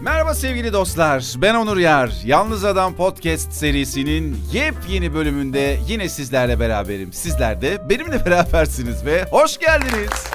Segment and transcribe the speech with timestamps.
[0.00, 1.34] Merhaba sevgili dostlar.
[1.38, 2.12] Ben Onur Yar.
[2.24, 7.12] Yalnız Adam Podcast serisinin yepyeni bölümünde yine sizlerle beraberim.
[7.12, 10.26] Sizler de benimle berabersiniz ve hoş geldiniz.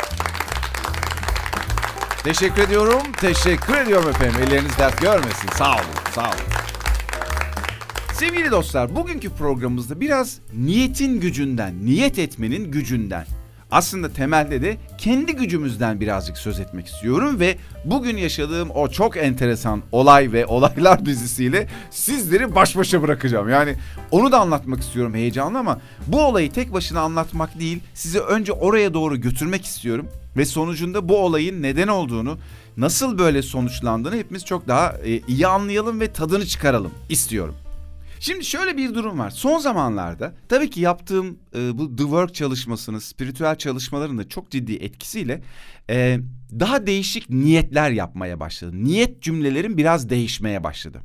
[2.23, 3.01] Teşekkür ediyorum.
[3.21, 4.35] Teşekkür ediyorum efendim.
[4.47, 5.49] Elleriniz dert görmesin.
[5.57, 5.83] Sağ olun.
[6.15, 6.55] Sağ olun.
[8.13, 13.25] Sevgili dostlar, bugünkü programımızda biraz niyetin gücünden, niyet etmenin gücünden
[13.71, 19.81] aslında temelde de kendi gücümüzden birazcık söz etmek istiyorum ve bugün yaşadığım o çok enteresan
[19.91, 23.49] olay ve olaylar dizisiyle sizleri baş başa bırakacağım.
[23.49, 23.75] Yani
[24.11, 28.93] onu da anlatmak istiyorum heyecanlı ama bu olayı tek başına anlatmak değil, sizi önce oraya
[28.93, 32.37] doğru götürmek istiyorum ve sonucunda bu olayın neden olduğunu,
[32.77, 37.55] nasıl böyle sonuçlandığını hepimiz çok daha e, iyi anlayalım ve tadını çıkaralım istiyorum.
[38.25, 39.29] Şimdi şöyle bir durum var.
[39.29, 44.73] Son zamanlarda tabii ki yaptığım e, bu The Work çalışmasını, spiritüel çalışmaların da çok ciddi
[44.73, 45.41] etkisiyle
[45.89, 46.19] e,
[46.59, 48.83] daha değişik niyetler yapmaya başladım.
[48.83, 51.01] Niyet cümlelerim biraz değişmeye başladı.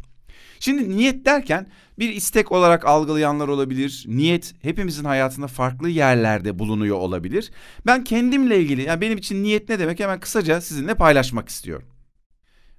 [0.60, 1.66] Şimdi niyet derken
[1.98, 4.04] bir istek olarak algılayanlar olabilir.
[4.08, 7.50] Niyet hepimizin hayatında farklı yerlerde bulunuyor olabilir.
[7.86, 11.88] Ben kendimle ilgili yani benim için niyet ne demek hemen kısaca sizinle paylaşmak istiyorum.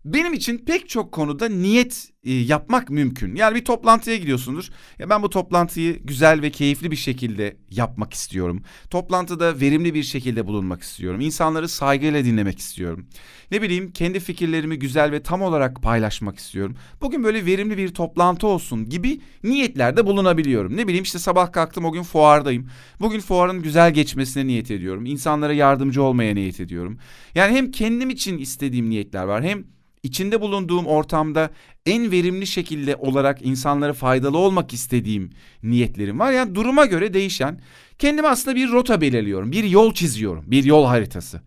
[0.06, 3.36] Benim için pek çok konuda niyet e, yapmak mümkün.
[3.36, 4.70] Yani bir toplantıya gidiyorsundur.
[5.00, 8.64] Ya ben bu toplantıyı güzel ve keyifli bir şekilde yapmak istiyorum.
[8.90, 11.22] Toplantıda verimli bir şekilde bulunmak istiyorum.
[11.22, 13.06] İnsanları saygıyla dinlemek istiyorum.
[13.52, 16.76] Ne bileyim kendi fikirlerimi güzel ve tam olarak paylaşmak istiyorum.
[17.02, 20.78] Bugün böyle verimli bir toplantı olsun gibi niyetlerde bulunabiliyorum.
[20.78, 22.70] Ne bileyim işte sabah kalktım o gün fuardayım.
[23.00, 25.06] Bugün fuarın güzel geçmesine niyet ediyorum.
[25.06, 26.98] İnsanlara yardımcı olmaya niyet ediyorum.
[27.36, 31.50] Yani hem kendim için istediğim niyetler var hem içinde bulunduğum ortamda
[31.86, 35.30] en verimli şekilde olarak insanlara faydalı olmak istediğim
[35.64, 36.32] niyetlerim var.
[36.32, 37.62] Yani duruma göre değişen
[38.00, 39.52] kendime aslında bir rota belirliyorum.
[39.52, 40.44] Bir yol çiziyorum.
[40.48, 41.42] Bir yol haritası.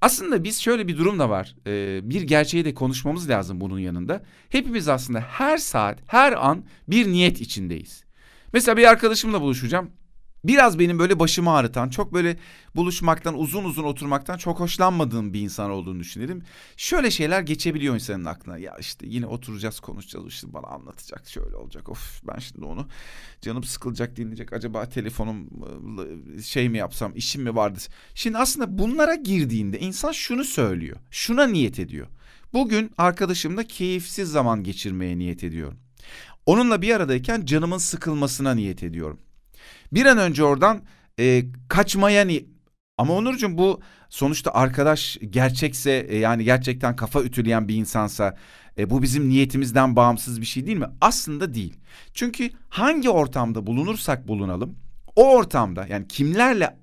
[0.00, 1.54] Aslında biz şöyle bir durum da var.
[1.66, 4.22] Ee, bir gerçeği de konuşmamız lazım bunun yanında.
[4.48, 8.04] Hepimiz aslında her saat, her an bir niyet içindeyiz.
[8.52, 9.90] Mesela bir arkadaşımla buluşacağım
[10.44, 12.36] biraz benim böyle başımı ağrıtan, çok böyle
[12.76, 16.42] buluşmaktan, uzun uzun oturmaktan çok hoşlanmadığım bir insan olduğunu düşünelim.
[16.76, 18.58] Şöyle şeyler geçebiliyor insanın aklına.
[18.58, 21.88] Ya işte yine oturacağız, konuşacağız, işte bana anlatacak, şöyle olacak.
[21.88, 22.88] Of ben şimdi onu
[23.40, 24.52] canım sıkılacak, dinleyecek.
[24.52, 25.48] Acaba telefonum
[26.42, 27.78] şey mi yapsam, işim mi vardı?
[28.14, 30.96] Şimdi aslında bunlara girdiğinde insan şunu söylüyor.
[31.10, 32.06] Şuna niyet ediyor.
[32.52, 35.78] Bugün arkadaşımla keyifsiz zaman geçirmeye niyet ediyorum.
[36.46, 39.20] Onunla bir aradayken canımın sıkılmasına niyet ediyorum.
[39.92, 40.82] Bir an önce oradan
[41.18, 42.46] e, kaçmaya ni
[42.98, 48.36] ama Onurcuğum bu sonuçta arkadaş gerçekse e, yani gerçekten kafa ütüleyen bir insansa
[48.78, 50.88] e, bu bizim niyetimizden bağımsız bir şey değil mi?
[51.00, 51.76] Aslında değil.
[52.14, 54.76] Çünkü hangi ortamda bulunursak bulunalım
[55.16, 56.76] o ortamda yani kimlerle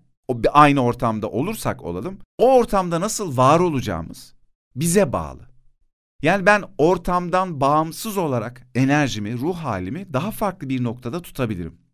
[0.52, 4.34] aynı ortamda olursak olalım o ortamda nasıl var olacağımız
[4.76, 5.42] bize bağlı.
[6.22, 11.84] Yani ben ortamdan bağımsız olarak enerjimi, ruh halimi daha farklı bir noktada tutabilirim.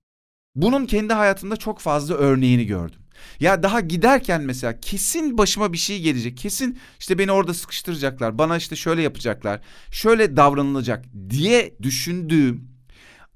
[0.56, 3.00] Bunun kendi hayatımda çok fazla örneğini gördüm.
[3.40, 6.38] Ya daha giderken mesela kesin başıma bir şey gelecek.
[6.38, 8.38] Kesin işte beni orada sıkıştıracaklar.
[8.38, 9.62] Bana işte şöyle yapacaklar.
[9.92, 12.68] Şöyle davranılacak diye düşündüğüm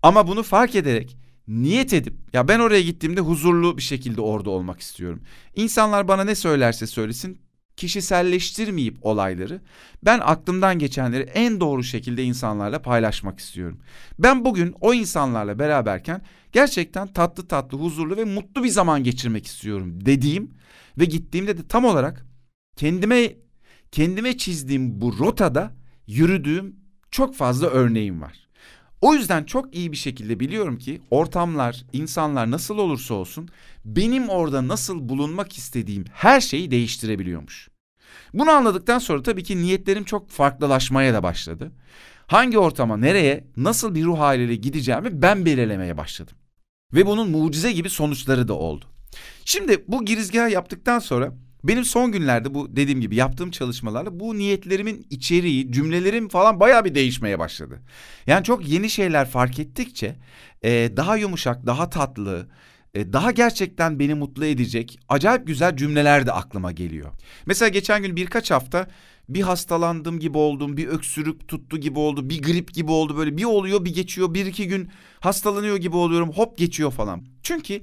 [0.04, 1.18] ama bunu fark ederek
[1.48, 5.22] niyet edip ya ben oraya gittiğimde huzurlu bir şekilde orada olmak istiyorum.
[5.56, 7.45] İnsanlar bana ne söylerse söylesin
[7.78, 9.62] kişiselleştirmeyip olayları
[10.04, 13.80] ben aklımdan geçenleri en doğru şekilde insanlarla paylaşmak istiyorum.
[14.20, 16.22] Ben bugün o insanlarla beraberken
[16.52, 20.52] gerçekten tatlı tatlı, huzurlu ve mutlu bir zaman geçirmek istiyorum dediğim
[20.98, 22.26] ve gittiğimde de tam olarak
[22.76, 23.36] kendime
[23.92, 25.76] kendime çizdiğim bu rotada
[26.08, 26.76] yürüdüğüm
[27.12, 28.45] çok fazla örneğim var.
[29.02, 33.50] O yüzden çok iyi bir şekilde biliyorum ki ortamlar, insanlar nasıl olursa olsun
[33.86, 37.70] benim orada nasıl bulunmak istediğim her şeyi değiştirebiliyormuş.
[38.34, 41.72] Bunu anladıktan sonra tabii ki niyetlerim çok farklılaşmaya da başladı.
[42.28, 46.38] Hangi ortama, nereye, nasıl bir ruh haliyle gideceğimi ben belirlemeye başladım.
[46.94, 48.86] Ve bunun mucize gibi sonuçları da oldu.
[49.46, 51.34] Şimdi bu girizgahı yaptıktan sonra
[51.68, 56.96] benim son günlerde bu dediğim gibi yaptığım çalışmalarla bu niyetlerimin içeriği, cümlelerim falan bayağı bir
[56.96, 57.82] değişmeye başladı.
[58.28, 60.16] Yani çok yeni şeyler fark ettikçe
[60.64, 62.48] e, daha yumuşak, daha tatlı,
[62.94, 67.12] e, daha gerçekten beni mutlu edecek acayip güzel cümleler de aklıma geliyor.
[67.46, 68.88] Mesela geçen gün birkaç hafta
[69.30, 73.44] bir hastalandım gibi oldum, bir öksürük tuttu gibi oldu, bir grip gibi oldu böyle bir
[73.44, 74.90] oluyor bir geçiyor, bir iki gün
[75.20, 77.26] hastalanıyor gibi oluyorum hop geçiyor falan.
[77.44, 77.82] Çünkü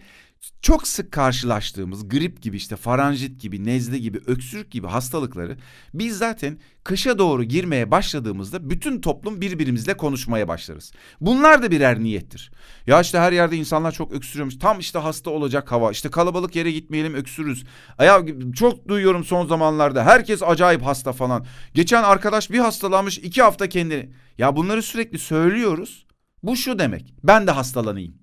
[0.62, 5.56] çok sık karşılaştığımız grip gibi işte faranjit gibi, nezle gibi, öksürük gibi hastalıkları
[5.94, 10.92] biz zaten kışa doğru girmeye başladığımızda bütün toplum birbirimizle konuşmaya başlarız.
[11.20, 12.52] Bunlar da birer niyettir.
[12.86, 14.58] Ya işte her yerde insanlar çok öksürüyormuş.
[14.58, 15.90] Tam işte hasta olacak hava.
[15.90, 17.64] İşte kalabalık yere gitmeyelim öksürürüz.
[18.00, 18.22] Ya
[18.54, 20.04] çok duyuyorum son zamanlarda.
[20.04, 21.46] Herkes acayip hasta falan.
[21.74, 24.10] Geçen arkadaş bir hastalanmış iki hafta kendini.
[24.38, 26.06] Ya bunları sürekli söylüyoruz.
[26.42, 27.14] Bu şu demek.
[27.24, 28.21] Ben de hastalanayım.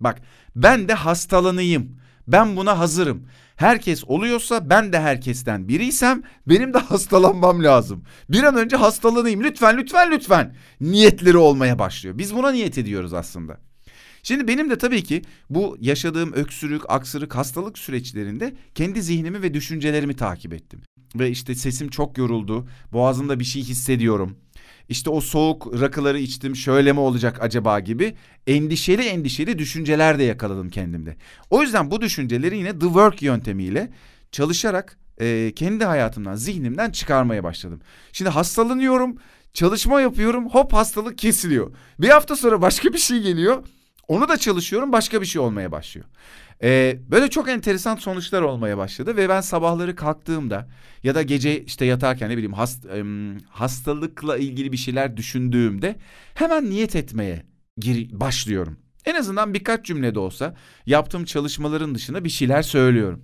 [0.00, 0.22] Bak
[0.56, 1.98] ben de hastalanayım.
[2.28, 3.26] Ben buna hazırım.
[3.56, 8.04] Herkes oluyorsa ben de herkesten biriysem benim de hastalanmam lazım.
[8.28, 10.54] Bir an önce hastalanayım lütfen lütfen lütfen.
[10.80, 12.18] Niyetleri olmaya başlıyor.
[12.18, 13.60] Biz buna niyet ediyoruz aslında.
[14.22, 20.16] Şimdi benim de tabii ki bu yaşadığım öksürük, aksırık, hastalık süreçlerinde kendi zihnimi ve düşüncelerimi
[20.16, 20.80] takip ettim.
[21.14, 24.36] Ve işte sesim çok yoruldu, boğazımda bir şey hissediyorum
[24.88, 28.14] işte o soğuk rakıları içtim şöyle mi olacak acaba gibi
[28.46, 31.16] endişeli endişeli düşünceler de yakaladım kendimde.
[31.50, 33.90] O yüzden bu düşünceleri yine The Work yöntemiyle
[34.32, 37.80] çalışarak e, kendi hayatımdan, zihnimden çıkarmaya başladım.
[38.12, 39.16] Şimdi hastalanıyorum,
[39.52, 41.70] çalışma yapıyorum, hop hastalık kesiliyor.
[41.98, 43.62] Bir hafta sonra başka bir şey geliyor,
[44.08, 46.06] onu da çalışıyorum, başka bir şey olmaya başlıyor.
[46.62, 50.68] Ee, böyle çok enteresan sonuçlar olmaya başladı ve ben sabahları kalktığımda
[51.02, 52.86] ya da gece işte yatarken ne bileyim hast,
[53.48, 55.96] hastalıkla ilgili bir şeyler düşündüğümde
[56.34, 57.42] hemen niyet etmeye
[57.78, 58.78] gir, başlıyorum.
[59.04, 60.54] En azından birkaç cümlede olsa
[60.86, 63.22] yaptığım çalışmaların dışında bir şeyler söylüyorum.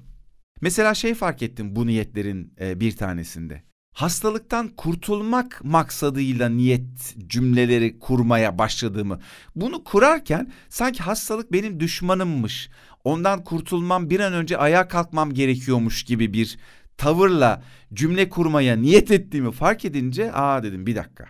[0.60, 3.62] Mesela şey fark ettim bu niyetlerin e, bir tanesinde.
[3.94, 9.20] Hastalıktan kurtulmak maksadıyla niyet cümleleri kurmaya başladığımı.
[9.56, 12.70] Bunu kurarken sanki hastalık benim düşmanımmış
[13.04, 16.58] ondan kurtulmam bir an önce ayağa kalkmam gerekiyormuş gibi bir
[16.96, 17.62] tavırla
[17.94, 21.28] cümle kurmaya niyet ettiğimi fark edince aa dedim bir dakika.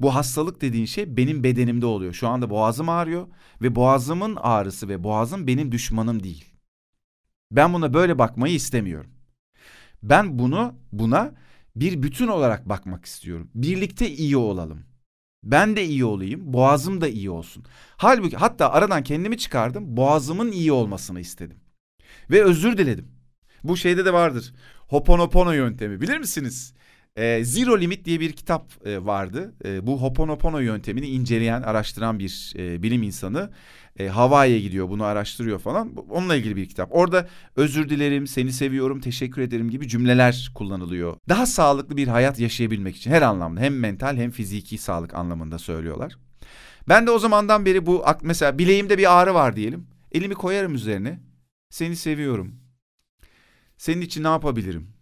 [0.00, 2.12] Bu hastalık dediğin şey benim bedenimde oluyor.
[2.12, 3.26] Şu anda boğazım ağrıyor
[3.62, 6.44] ve boğazımın ağrısı ve boğazım benim düşmanım değil.
[7.50, 9.10] Ben buna böyle bakmayı istemiyorum.
[10.02, 11.34] Ben bunu buna
[11.76, 13.50] bir bütün olarak bakmak istiyorum.
[13.54, 14.87] Birlikte iyi olalım.
[15.42, 17.64] Ben de iyi olayım, boğazım da iyi olsun.
[17.96, 21.56] Halbuki hatta aradan kendimi çıkardım, boğazımın iyi olmasını istedim.
[22.30, 23.08] Ve özür diledim.
[23.64, 24.54] Bu şeyde de vardır.
[24.88, 26.74] Hoponopono yöntemi bilir misiniz?
[27.18, 29.54] E, Zero Limit diye bir kitap e, vardı.
[29.64, 33.50] E, bu Hoponopono yöntemini inceleyen, araştıran bir e, bilim insanı
[33.98, 35.96] e, Hawaii'ye gidiyor, bunu araştırıyor falan.
[35.96, 36.88] Onunla ilgili bir kitap.
[36.92, 41.16] Orada özür dilerim, seni seviyorum, teşekkür ederim gibi cümleler kullanılıyor.
[41.28, 46.16] Daha sağlıklı bir hayat yaşayabilmek için her anlamda hem mental hem fiziki sağlık anlamında söylüyorlar.
[46.88, 49.86] Ben de o zamandan beri bu mesela bileğimde bir ağrı var diyelim.
[50.12, 51.20] Elimi koyarım üzerine.
[51.70, 52.54] Seni seviyorum.
[53.78, 54.97] Senin için ne yapabilirim?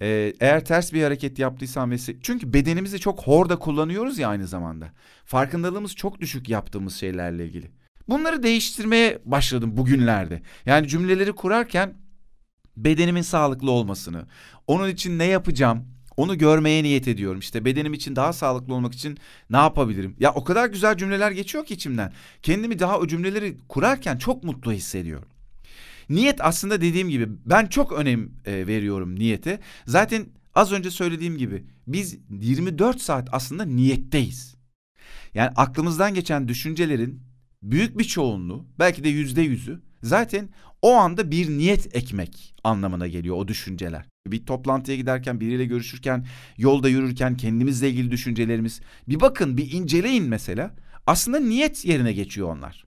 [0.00, 4.92] Ee, eğer ters bir hareket yaptıysam ve çünkü bedenimizi çok horda kullanıyoruz ya aynı zamanda.
[5.24, 7.70] Farkındalığımız çok düşük yaptığımız şeylerle ilgili.
[8.08, 10.42] Bunları değiştirmeye başladım bugünlerde.
[10.66, 11.94] Yani cümleleri kurarken
[12.76, 14.26] bedenimin sağlıklı olmasını,
[14.66, 15.84] onun için ne yapacağım,
[16.16, 17.38] onu görmeye niyet ediyorum.
[17.38, 19.18] İşte bedenim için daha sağlıklı olmak için
[19.50, 20.16] ne yapabilirim?
[20.18, 22.12] Ya o kadar güzel cümleler geçiyor ki içimden.
[22.42, 25.28] Kendimi daha o cümleleri kurarken çok mutlu hissediyorum.
[26.08, 29.60] Niyet aslında dediğim gibi ben çok önem e, veriyorum niyete.
[29.86, 34.56] Zaten az önce söylediğim gibi biz 24 saat aslında niyetteyiz.
[35.34, 37.22] Yani aklımızdan geçen düşüncelerin
[37.62, 40.48] büyük bir çoğunluğu belki de yüzde yüzü zaten
[40.82, 44.06] o anda bir niyet ekmek anlamına geliyor o düşünceler.
[44.26, 46.26] Bir toplantıya giderken biriyle görüşürken
[46.56, 50.74] yolda yürürken kendimizle ilgili düşüncelerimiz bir bakın bir inceleyin mesela
[51.06, 52.86] aslında niyet yerine geçiyor onlar.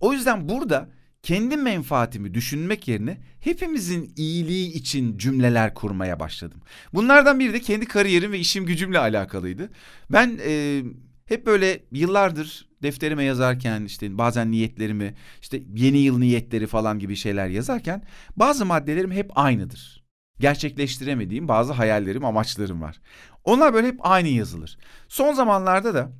[0.00, 0.88] O yüzden burada
[1.22, 6.60] kendi menfaatimi düşünmek yerine hepimizin iyiliği için cümleler kurmaya başladım.
[6.94, 9.70] Bunlardan biri de kendi kariyerim ve işim gücümle alakalıydı.
[10.10, 10.82] Ben e,
[11.26, 17.48] hep böyle yıllardır defterime yazarken işte bazen niyetlerimi işte yeni yıl niyetleri falan gibi şeyler
[17.48, 18.02] yazarken
[18.36, 20.04] bazı maddelerim hep aynıdır.
[20.38, 23.00] Gerçekleştiremediğim bazı hayallerim, amaçlarım var.
[23.44, 24.78] Onlar böyle hep aynı yazılır.
[25.08, 26.12] Son zamanlarda da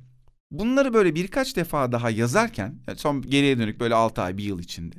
[0.51, 4.95] bunları böyle birkaç defa daha yazarken son geriye dönük böyle 6 ay bir yıl içinde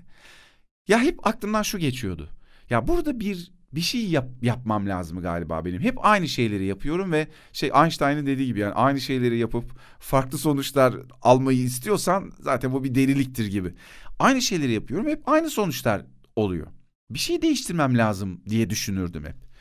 [0.88, 2.28] ya hep aklımdan şu geçiyordu.
[2.70, 5.80] Ya burada bir bir şey yap, yapmam lazım galiba benim.
[5.80, 9.64] Hep aynı şeyleri yapıyorum ve şey Einstein'ın dediği gibi yani aynı şeyleri yapıp
[9.98, 13.74] farklı sonuçlar almayı istiyorsan zaten bu bir deliliktir gibi.
[14.18, 16.06] Aynı şeyleri yapıyorum hep aynı sonuçlar
[16.36, 16.66] oluyor.
[17.10, 19.51] Bir şey değiştirmem lazım diye düşünürdüm hep.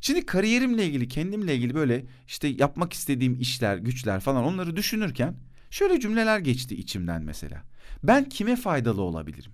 [0.00, 5.36] Şimdi kariyerimle ilgili, kendimle ilgili böyle işte yapmak istediğim işler, güçler falan onları düşünürken
[5.70, 7.62] şöyle cümleler geçti içimden mesela.
[8.02, 9.52] Ben kime faydalı olabilirim?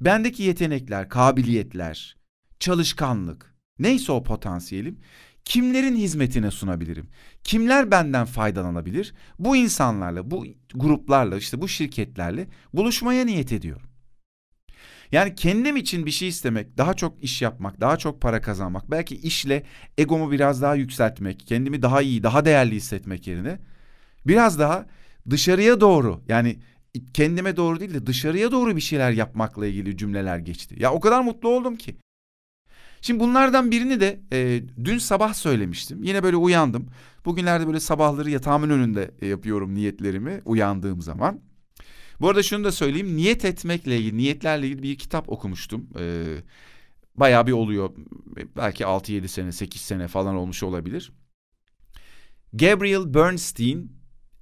[0.00, 2.16] Bendeki yetenekler, kabiliyetler,
[2.60, 5.00] çalışkanlık, neyse o potansiyelim
[5.44, 7.08] kimlerin hizmetine sunabilirim?
[7.44, 9.14] Kimler benden faydalanabilir?
[9.38, 13.88] Bu insanlarla, bu gruplarla, işte bu şirketlerle buluşmaya niyet ediyorum.
[15.12, 19.16] Yani kendim için bir şey istemek, daha çok iş yapmak, daha çok para kazanmak, belki
[19.16, 19.62] işle
[19.98, 23.58] egomu biraz daha yükseltmek, kendimi daha iyi, daha değerli hissetmek yerine
[24.26, 24.86] biraz daha
[25.30, 26.56] dışarıya doğru yani
[27.14, 30.74] kendime doğru değil de dışarıya doğru bir şeyler yapmakla ilgili cümleler geçti.
[30.78, 31.96] Ya o kadar mutlu oldum ki.
[33.00, 36.02] Şimdi bunlardan birini de e, dün sabah söylemiştim.
[36.02, 36.86] Yine böyle uyandım.
[37.24, 41.40] Bugünlerde böyle sabahları yatağımın önünde e, yapıyorum niyetlerimi uyandığım zaman.
[42.20, 43.16] Bu arada şunu da söyleyeyim.
[43.16, 45.88] Niyet etmekle ilgili, niyetlerle ilgili bir kitap okumuştum.
[45.98, 46.24] Ee,
[47.14, 47.90] bayağı bir oluyor.
[48.56, 51.12] Belki 6-7 sene, 8 sene falan olmuş olabilir.
[52.52, 53.92] Gabriel Bernstein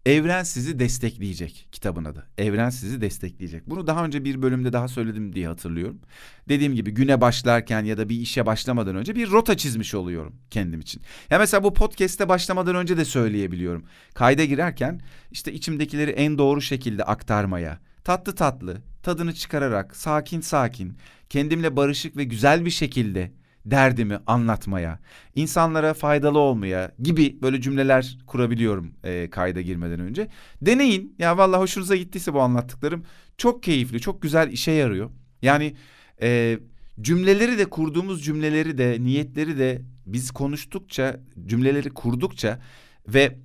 [0.07, 2.27] Evren sizi destekleyecek kitabın adı.
[2.39, 3.67] Evren sizi destekleyecek.
[3.67, 6.01] Bunu daha önce bir bölümde daha söyledim diye hatırlıyorum.
[6.49, 10.81] Dediğim gibi güne başlarken ya da bir işe başlamadan önce bir rota çizmiş oluyorum kendim
[10.81, 11.03] için.
[11.31, 13.85] Ya mesela bu podcast'te başlamadan önce de söyleyebiliyorum.
[14.15, 21.77] Kayda girerken işte içimdekileri en doğru şekilde aktarmaya, tatlı tatlı, tadını çıkararak, sakin sakin, kendimle
[21.77, 23.33] barışık ve güzel bir şekilde
[23.67, 24.99] derdimi anlatmaya,
[25.35, 30.29] insanlara faydalı olmaya gibi böyle cümleler kurabiliyorum e, kayda girmeden önce.
[30.63, 31.15] Deneyin.
[31.19, 33.05] Ya vallahi hoşunuza gittiyse bu anlattıklarım
[33.39, 35.11] çok keyifli, çok güzel işe yarıyor.
[35.43, 35.75] Yani
[36.23, 36.59] e,
[37.01, 42.61] cümleleri de kurduğumuz cümleleri de niyetleri de biz konuştukça, cümleleri kurdukça
[43.09, 43.39] ve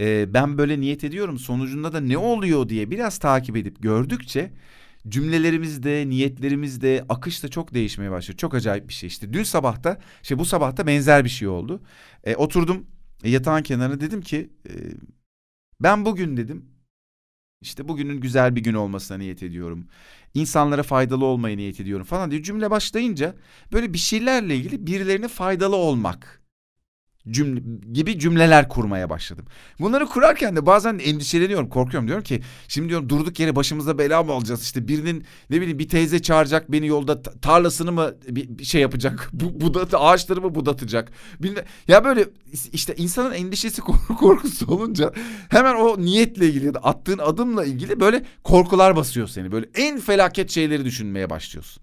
[0.00, 4.52] e, ben böyle niyet ediyorum sonucunda da ne oluyor diye biraz takip edip gördükçe
[5.08, 8.36] cümlelerimizde, niyetlerimizde, akış da çok değişmeye başlıyor.
[8.36, 9.32] Çok acayip bir şey işte.
[9.32, 11.82] Dün sabahta, işte bu sabahta benzer bir şey oldu.
[12.24, 12.86] E, oturdum
[13.24, 14.72] e, yatağın kenarına dedim ki e,
[15.80, 16.64] ben bugün dedim
[17.60, 19.88] işte bugünün güzel bir gün olmasına niyet ediyorum.
[20.34, 23.34] İnsanlara faydalı olmaya niyet ediyorum falan diye cümle başlayınca
[23.72, 26.37] böyle bir şeylerle ilgili birilerine faydalı olmak
[27.30, 27.60] cümle,
[27.92, 29.44] gibi cümleler kurmaya başladım.
[29.80, 32.08] Bunları kurarken de bazen endişeleniyorum, korkuyorum.
[32.08, 34.62] Diyorum ki şimdi diyorum durduk yere başımıza bela mı alacağız?
[34.62, 39.28] İşte birinin ne bileyim bir teyze çağıracak beni yolda tarlasını mı bir, bir şey yapacak?
[39.32, 41.12] Bu, budat, ağaçları mı budatacak?
[41.40, 41.64] Bilmem.
[41.88, 42.24] Ya böyle
[42.72, 43.82] işte insanın endişesi
[44.18, 45.12] korkusu olunca
[45.48, 49.52] hemen o niyetle ilgili attığın adımla ilgili böyle korkular basıyor seni.
[49.52, 51.82] Böyle en felaket şeyleri düşünmeye başlıyorsun.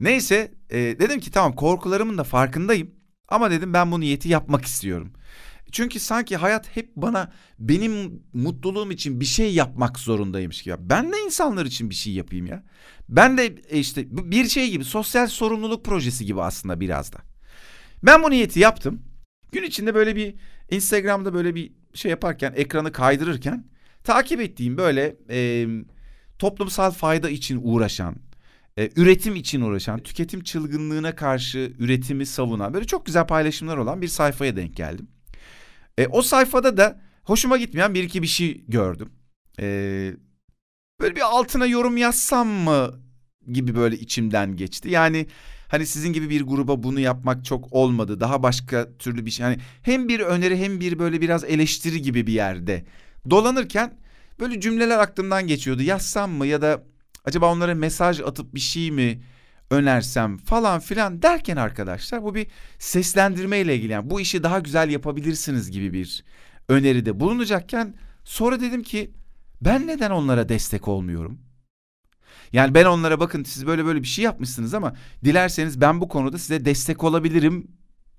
[0.00, 2.97] Neyse e, dedim ki tamam korkularımın da farkındayım.
[3.28, 5.12] Ama dedim ben bu niyeti yapmak istiyorum.
[5.72, 10.76] Çünkü sanki hayat hep bana benim mutluluğum için bir şey yapmak zorundaymış gibi.
[10.78, 12.64] Ben de insanlar için bir şey yapayım ya.
[13.08, 17.18] Ben de e, işte bir şey gibi sosyal sorumluluk projesi gibi aslında biraz da.
[18.02, 19.02] Ben bu niyeti yaptım.
[19.52, 20.34] Gün içinde böyle bir
[20.70, 23.64] Instagram'da böyle bir şey yaparken ekranı kaydırırken
[24.04, 25.66] takip ettiğim böyle e,
[26.38, 28.16] toplumsal fayda için uğraşan
[28.78, 34.08] e, üretim için uğraşan, tüketim çılgınlığına karşı üretimi savunan böyle çok güzel paylaşımlar olan bir
[34.08, 35.08] sayfaya denk geldim.
[35.98, 39.10] E, o sayfada da hoşuma gitmeyen bir iki bir şey gördüm.
[39.60, 39.66] E,
[41.00, 43.00] böyle bir altına yorum yazsam mı
[43.52, 44.90] gibi böyle içimden geçti.
[44.90, 45.26] Yani
[45.68, 48.20] hani sizin gibi bir gruba bunu yapmak çok olmadı.
[48.20, 49.46] Daha başka türlü bir şey.
[49.46, 52.84] Hani hem bir öneri hem bir böyle biraz eleştiri gibi bir yerde
[53.30, 53.98] dolanırken
[54.40, 55.82] böyle cümleler aklımdan geçiyordu.
[55.82, 56.82] Yazsam mı ya da
[57.24, 59.22] Acaba onlara mesaj atıp bir şey mi
[59.70, 62.46] önersem falan filan derken arkadaşlar bu bir
[62.78, 63.92] seslendirme ile ilgili.
[63.92, 66.24] Yani bu işi daha güzel yapabilirsiniz gibi bir
[66.68, 67.94] öneride bulunacakken
[68.24, 69.10] sonra dedim ki
[69.60, 71.38] ben neden onlara destek olmuyorum?
[72.52, 74.94] Yani ben onlara bakın siz böyle böyle bir şey yapmışsınız ama
[75.24, 77.66] dilerseniz ben bu konuda size destek olabilirim.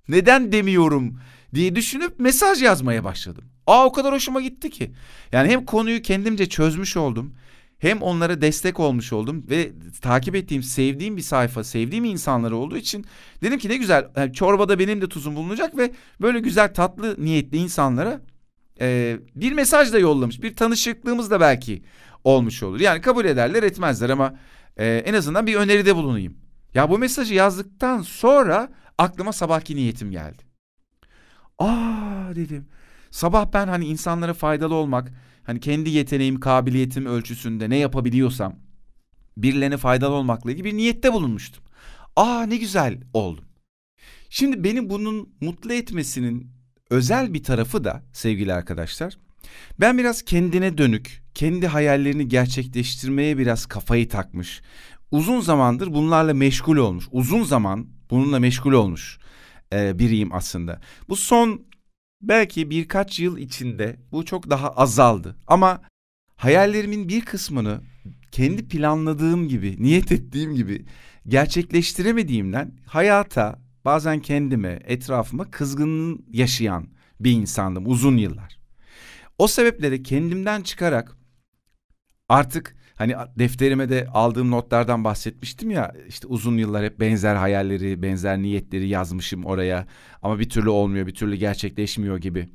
[0.08, 1.20] Neden demiyorum
[1.54, 3.44] diye düşünüp mesaj yazmaya başladım.
[3.68, 4.92] Aa o kadar hoşuma gitti ki.
[5.32, 7.34] Yani hem konuyu kendimce çözmüş oldum
[7.80, 9.72] hem onlara destek olmuş oldum ve
[10.02, 13.06] takip ettiğim, sevdiğim bir sayfa, sevdiğim insanlar olduğu için
[13.42, 17.58] dedim ki ne güzel yani çorbada benim de tuzum bulunacak ve böyle güzel tatlı niyetli
[17.58, 18.22] insanlara
[18.82, 20.42] e, bir mesaj da yollamış.
[20.42, 21.84] Bir tanışıklığımız da belki
[22.24, 22.80] olmuş olur.
[22.80, 24.36] Yani kabul ederler etmezler ama
[24.78, 26.38] e, en azından bir öneride bulunayım.
[26.74, 30.44] Ya bu mesajı yazdıktan sonra aklıma sabahki niyetim geldi.
[31.60, 32.66] Aa dedim.
[33.12, 35.14] Sabah ben hani insanlara faydalı olmak,
[35.44, 38.56] hani kendi yeteneğim, kabiliyetim ölçüsünde ne yapabiliyorsam
[39.38, 41.64] birilerine faydalı olmakla ilgili bir niyette bulunmuştum.
[42.16, 43.46] Aa ne güzel oldum.
[44.30, 46.52] Şimdi beni bunun mutlu etmesinin
[46.90, 49.18] özel bir tarafı da sevgili arkadaşlar.
[49.80, 54.62] Ben biraz kendine dönük, kendi hayallerini gerçekleştirmeye biraz kafayı takmış.
[55.12, 57.06] Uzun zamandır bunlarla meşgul olmuş.
[57.12, 59.20] Uzun zaman bununla meşgul olmuş
[59.72, 60.82] biriyim aslında.
[61.10, 61.62] Bu son
[62.22, 65.36] Belki birkaç yıl içinde bu çok daha azaldı.
[65.48, 65.82] Ama
[66.36, 67.82] hayallerimin bir kısmını
[68.32, 70.86] kendi planladığım gibi, niyet ettiğim gibi
[71.28, 76.88] gerçekleştiremediğimden hayata bazen kendime, etrafıma kızgın yaşayan
[77.20, 78.60] bir insandım uzun yıllar.
[79.38, 81.18] O sebeple de kendimden çıkarak
[82.30, 88.38] artık hani defterime de aldığım notlardan bahsetmiştim ya işte uzun yıllar hep benzer hayalleri, benzer
[88.42, 89.88] niyetleri yazmışım oraya
[90.22, 92.50] ama bir türlü olmuyor, bir türlü gerçekleşmiyor gibi.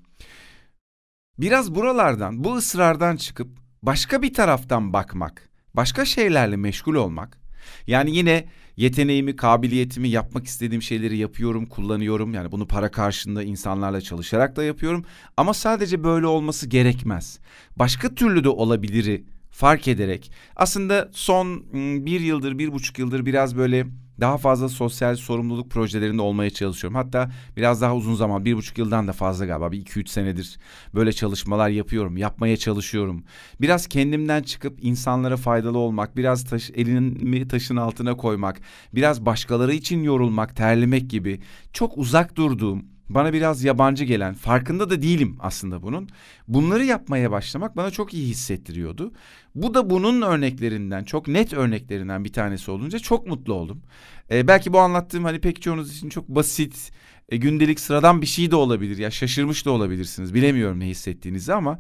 [1.39, 3.49] Biraz buralardan, bu ısrardan çıkıp
[3.83, 7.39] başka bir taraftan bakmak, başka şeylerle meşgul olmak.
[7.87, 12.35] Yani yine yeteneğimi, kabiliyetimi, yapmak istediğim şeyleri yapıyorum, kullanıyorum.
[12.35, 15.05] Yani bunu para karşılığında insanlarla çalışarak da yapıyorum.
[15.37, 17.39] Ama sadece böyle olması gerekmez.
[17.77, 19.25] Başka türlü de olabiliri
[19.55, 21.63] fark ederek aslında son
[22.07, 23.87] bir yıldır, bir buçuk yıldır biraz böyle
[24.21, 26.97] daha fazla sosyal sorumluluk projelerinde olmaya çalışıyorum.
[26.97, 30.59] Hatta biraz daha uzun zaman, bir buçuk yıldan da fazla galiba, bir iki üç senedir
[30.95, 33.25] böyle çalışmalar yapıyorum, yapmaya çalışıyorum.
[33.61, 38.61] Biraz kendimden çıkıp insanlara faydalı olmak, biraz taş, elimi taşın altına koymak,
[38.95, 41.41] biraz başkaları için yorulmak, terlemek gibi
[41.73, 46.09] çok uzak durduğum, bana biraz yabancı gelen, farkında da değilim aslında bunun.
[46.49, 49.13] Bunları yapmaya başlamak bana çok iyi hissettiriyordu.
[49.55, 53.83] Bu da bunun örneklerinden, çok net örneklerinden bir tanesi olunca çok mutlu oldum.
[54.31, 56.93] Ee, belki bu anlattığım hani pek çoğunuz için çok basit,
[57.29, 58.99] e, gündelik sıradan bir şey de olabilir.
[58.99, 60.35] Ya şaşırmış da olabilirsiniz.
[60.35, 61.79] Bilemiyorum ne hissettiğinizi ama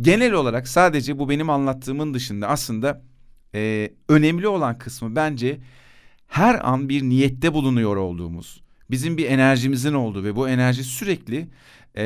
[0.00, 3.02] genel olarak sadece bu benim anlattığımın dışında aslında
[3.54, 5.58] e, önemli olan kısmı bence
[6.26, 11.48] her an bir niyette bulunuyor olduğumuz bizim bir enerjimizin olduğu ve bu enerji sürekli
[11.96, 12.04] e,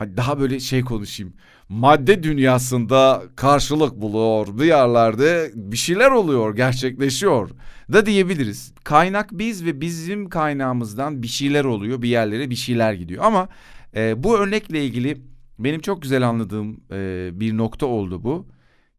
[0.00, 1.32] daha böyle şey konuşayım.
[1.68, 4.58] Madde dünyasında karşılık buluyor.
[4.58, 7.50] Bir yerlerde bir şeyler oluyor, gerçekleşiyor
[7.92, 8.74] da diyebiliriz.
[8.84, 13.24] Kaynak biz ve bizim kaynağımızdan bir şeyler oluyor, bir yerlere bir şeyler gidiyor.
[13.24, 13.48] Ama
[13.96, 15.22] e, bu örnekle ilgili
[15.58, 18.46] benim çok güzel anladığım e, bir nokta oldu bu.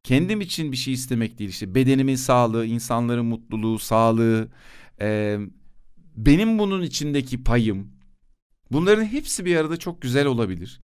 [0.03, 4.47] Kendim için bir şey istemek değil işte bedenimin sağlığı, insanların mutluluğu, sağlığı,
[5.01, 5.37] e,
[6.15, 7.91] benim bunun içindeki payım
[8.72, 10.82] bunların hepsi bir arada çok güzel olabilir.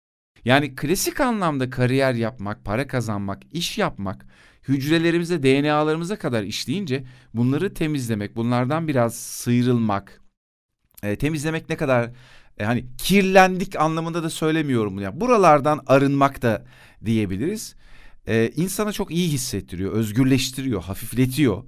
[0.45, 4.25] Yani klasik anlamda kariyer yapmak, para kazanmak, iş yapmak
[4.67, 7.03] hücrelerimize, DNA'larımıza kadar işleyince
[7.33, 10.21] bunları temizlemek, bunlardan biraz sıyrılmak,
[11.03, 12.11] e, temizlemek ne kadar
[12.57, 14.99] e, hani kirlendik anlamında da söylemiyorum.
[14.99, 16.65] Yani buralardan arınmak da
[17.05, 17.75] diyebiliriz.
[18.27, 21.63] E, insana çok iyi hissettiriyor, özgürleştiriyor, hafifletiyor.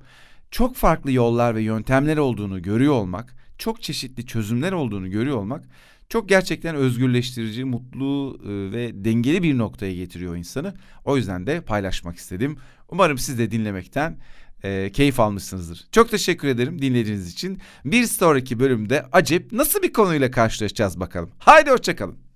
[0.52, 5.64] Çok farklı yollar ve yöntemler olduğunu görüyor olmak çok çeşitli çözümler olduğunu görüyor olmak
[6.10, 10.74] çok gerçekten özgürleştirici, mutlu e, ve dengeli bir noktaya getiriyor insanı.
[11.06, 12.58] O yüzden de paylaşmak istedim.
[12.90, 14.18] Umarım siz de dinlemekten
[14.64, 15.88] e, keyif almışsınızdır.
[15.92, 17.60] Çok teşekkür ederim dinlediğiniz için.
[17.86, 21.30] Bir sonraki bölümde acep nasıl bir konuyla karşılaşacağız bakalım.
[21.40, 22.27] Haydi hoşçakalın.